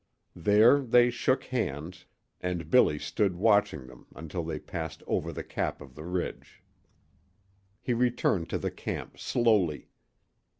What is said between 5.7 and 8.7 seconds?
of the ridge. He returned to